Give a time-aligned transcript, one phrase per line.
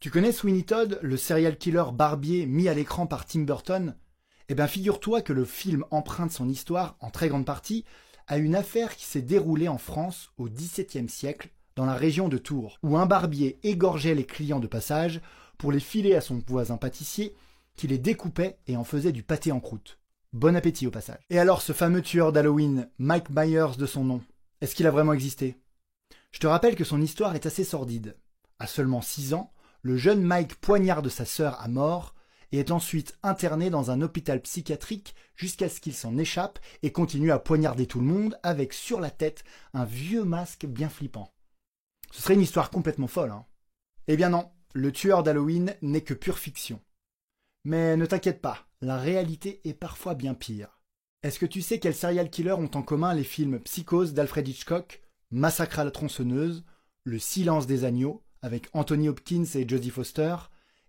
[0.00, 3.96] Tu connais Sweeney Todd, le serial killer barbier mis à l'écran par Tim Burton?
[4.48, 7.84] Eh bien figure-toi que le film emprunte son histoire, en très grande partie,
[8.28, 12.38] à une affaire qui s'est déroulée en France au XVIIe siècle, dans la région de
[12.38, 15.20] Tours, où un barbier égorgeait les clients de passage
[15.58, 17.34] pour les filer à son voisin pâtissier,
[17.74, 19.98] qui les découpait et en faisait du pâté en croûte.
[20.32, 21.24] Bon appétit au passage.
[21.28, 24.20] Et alors ce fameux tueur d'Halloween, Mike Myers de son nom,
[24.60, 25.56] est-ce qu'il a vraiment existé?
[26.30, 28.16] Je te rappelle que son histoire est assez sordide.
[28.60, 32.14] À seulement 6 ans, le jeune Mike poignarde sa sœur à mort
[32.52, 37.30] et est ensuite interné dans un hôpital psychiatrique jusqu'à ce qu'il s'en échappe et continue
[37.30, 41.32] à poignarder tout le monde avec sur la tête un vieux masque bien flippant.
[42.10, 43.44] Ce serait une histoire complètement folle, hein
[44.06, 46.80] Eh bien non, le tueur d'Halloween n'est que pure fiction.
[47.64, 50.80] Mais ne t'inquiète pas, la réalité est parfois bien pire.
[51.22, 55.02] Est-ce que tu sais quels serial killers ont en commun les films Psychose d'Alfred Hitchcock,
[55.30, 56.64] Massacre à la tronçonneuse,
[57.04, 60.36] Le silence des agneaux avec Anthony Hopkins et Jodie Foster,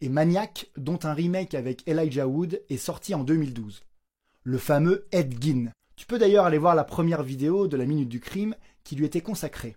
[0.00, 3.82] et Maniac dont un remake avec Elijah Wood est sorti en 2012.
[4.42, 5.70] Le fameux Ed Gein.
[5.96, 9.06] Tu peux d'ailleurs aller voir la première vidéo de la Minute du Crime qui lui
[9.06, 9.76] était consacrée.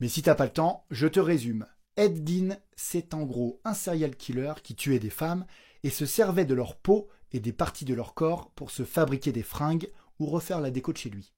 [0.00, 1.66] Mais si t'as pas le temps, je te résume.
[1.96, 5.46] Ed Gein, c'est en gros un serial killer qui tuait des femmes
[5.82, 9.32] et se servait de leur peau et des parties de leur corps pour se fabriquer
[9.32, 11.32] des fringues ou refaire la déco de chez lui.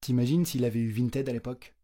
[0.00, 1.74] T'imagines s'il avait eu Vinted à l'époque?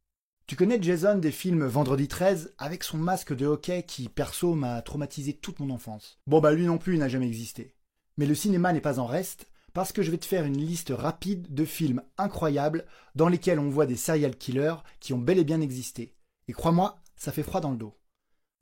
[0.48, 4.80] Tu connais Jason des films Vendredi 13 avec son masque de hockey qui, perso, m'a
[4.80, 6.18] traumatisé toute mon enfance.
[6.26, 7.74] Bon bah lui non plus n'a jamais existé.
[8.16, 10.90] Mais le cinéma n'est pas en reste parce que je vais te faire une liste
[10.96, 15.44] rapide de films incroyables dans lesquels on voit des serial killers qui ont bel et
[15.44, 16.14] bien existé.
[16.48, 17.98] Et crois-moi, ça fait froid dans le dos.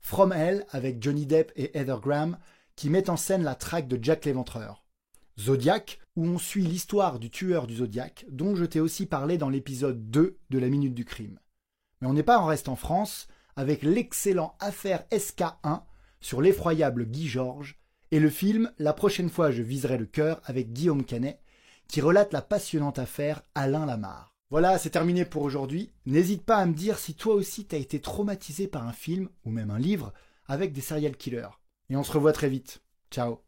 [0.01, 2.37] From Hell avec Johnny Depp et Heather Graham
[2.75, 4.83] qui met en scène la traque de Jack l'Éventreur.
[5.39, 9.49] Zodiac, où on suit l'histoire du tueur du Zodiac, dont je t'ai aussi parlé dans
[9.49, 11.39] l'épisode 2 de la Minute du Crime.
[12.01, 15.81] Mais on n'est pas en reste en France, avec l'excellent Affaire SK1
[16.19, 17.79] sur l'effroyable Guy Georges,
[18.11, 21.41] et le film La prochaine fois je viserai le cœur avec Guillaume Canet,
[21.87, 24.33] qui relate la passionnante affaire Alain Lamarre.
[24.49, 25.91] Voilà, c'est terminé pour aujourd'hui.
[26.05, 29.51] N'hésite pas à me dire si toi aussi t'as été traumatisé par un film, ou
[29.51, 30.13] même un livre,
[30.45, 31.59] avec des serial killers.
[31.89, 32.81] Et on se revoit très vite.
[33.11, 33.46] Ciao